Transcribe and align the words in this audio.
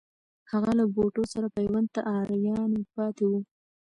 هغه 0.51 0.71
له 0.79 0.85
بوټو 0.93 1.23
سره 1.33 1.47
پیوند 1.55 1.87
ته 1.95 2.01
آریان 2.19 2.71
پاتې 2.95 3.25
وو. 3.29 3.39